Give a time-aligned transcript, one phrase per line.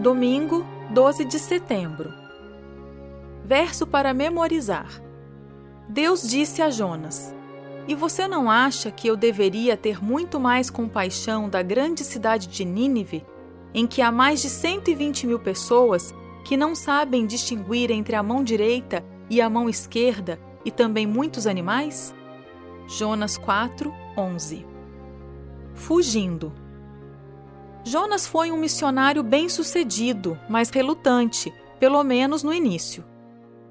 [0.00, 2.10] Domingo, 12 de setembro.
[3.44, 4.88] Verso para memorizar.
[5.90, 7.34] Deus disse a Jonas:
[7.86, 12.64] E você não acha que eu deveria ter muito mais compaixão da grande cidade de
[12.64, 13.26] Nínive,
[13.74, 16.14] em que há mais de 120 mil pessoas
[16.46, 21.46] que não sabem distinguir entre a mão direita e a mão esquerda e também muitos
[21.46, 22.14] animais?
[22.88, 24.66] Jonas 4, 11.
[25.74, 26.59] Fugindo.
[27.84, 33.04] Jonas foi um missionário bem-sucedido, mas relutante, pelo menos no início.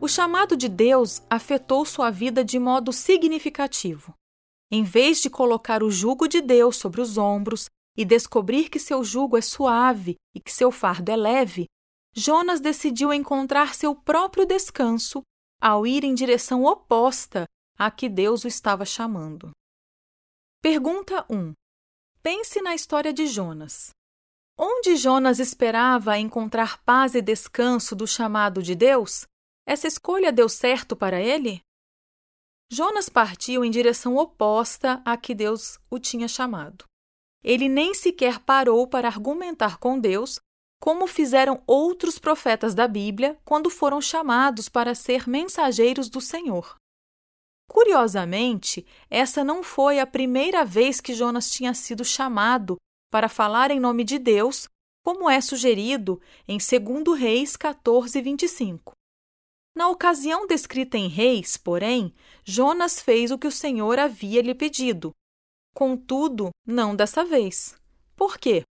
[0.00, 4.14] O chamado de Deus afetou sua vida de modo significativo.
[4.70, 9.02] Em vez de colocar o jugo de Deus sobre os ombros e descobrir que seu
[9.02, 11.66] jugo é suave e que seu fardo é leve,
[12.14, 15.22] Jonas decidiu encontrar seu próprio descanso
[15.60, 17.46] ao ir em direção oposta
[17.78, 19.50] à que Deus o estava chamando.
[20.62, 21.52] Pergunta 1.
[22.22, 23.95] Pense na história de Jonas.
[24.58, 29.26] Onde Jonas esperava encontrar paz e descanso do chamado de Deus,
[29.66, 31.60] essa escolha deu certo para ele?
[32.72, 36.84] Jonas partiu em direção oposta à que Deus o tinha chamado.
[37.44, 40.40] Ele nem sequer parou para argumentar com Deus,
[40.80, 46.76] como fizeram outros profetas da Bíblia quando foram chamados para ser mensageiros do Senhor.
[47.68, 52.76] Curiosamente, essa não foi a primeira vez que Jonas tinha sido chamado
[53.16, 54.68] para falar em nome de Deus,
[55.02, 58.92] como é sugerido em 2 Reis 14, 25.
[59.74, 62.12] Na ocasião descrita em Reis, porém,
[62.44, 65.12] Jonas fez o que o Senhor havia lhe pedido.
[65.74, 67.74] Contudo, não dessa vez.
[68.14, 68.64] Por quê?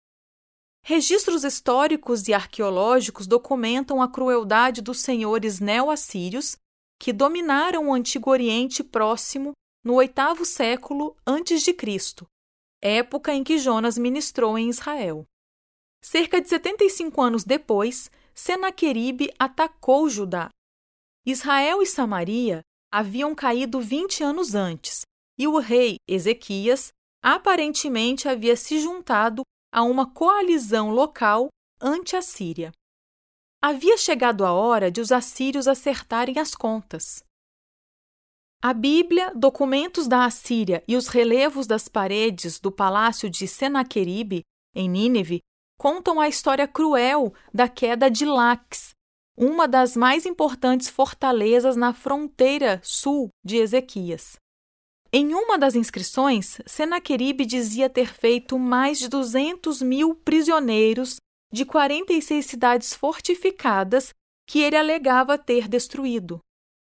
[0.84, 6.56] Registros históricos e arqueológicos documentam a crueldade dos senhores neo-assírios
[6.98, 9.52] que dominaram o Antigo Oriente Próximo
[9.84, 12.26] no oitavo século antes de Cristo,
[12.83, 15.25] época em que Jonas ministrou em Israel.
[16.02, 20.48] Cerca de 75 anos depois, Senaqueribe atacou Judá.
[21.25, 22.60] Israel e Samaria
[22.93, 25.03] haviam caído 20 anos antes,
[25.38, 31.49] e o rei Ezequias aparentemente havia se juntado a uma coalizão local
[31.81, 32.72] anti-assíria.
[33.62, 37.22] Havia chegado a hora de os assírios acertarem as contas.
[38.65, 44.43] A Bíblia, documentos da Assíria e os relevos das paredes do palácio de Senaqueribe,
[44.73, 45.41] em Nínive,
[45.77, 48.91] contam a história cruel da queda de Lax,
[49.37, 54.37] uma das mais importantes fortalezas na fronteira sul de Ezequias.
[55.12, 61.17] Em uma das inscrições, Senaqueribe dizia ter feito mais de 200 mil prisioneiros
[61.53, 64.11] de 46 cidades fortificadas
[64.49, 66.39] que ele alegava ter destruído.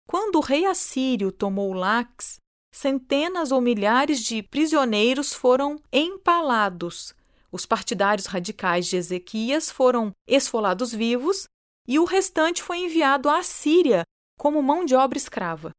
[0.08, 2.38] Quando o rei assírio tomou Lax,
[2.72, 7.14] centenas ou milhares de prisioneiros foram empalados.
[7.52, 11.44] Os partidários radicais de Ezequias foram esfolados vivos
[11.86, 14.02] e o restante foi enviado à Síria
[14.38, 15.72] como mão de obra escrava.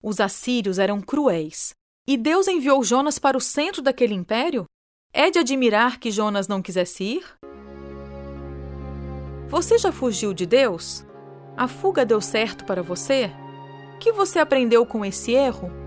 [0.00, 1.74] Os assírios eram cruéis.
[2.06, 4.64] E Deus enviou Jonas para o centro daquele império?
[5.12, 7.36] É de admirar que Jonas não quisesse ir?
[9.48, 11.04] Você já fugiu de Deus?
[11.56, 13.32] A fuga deu certo para você?
[13.98, 15.85] Que você aprendeu com esse erro?